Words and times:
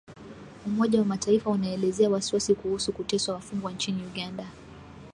Umoja 0.65 0.99
wa 0.99 1.05
mataifa 1.05 1.49
unaelezea 1.49 2.09
wasiwasi 2.09 2.55
kuhusu 2.55 2.93
kuteswa 2.93 3.35
wafungwa 3.35 3.71
nchini 3.71 4.03
Uganda 4.07 4.47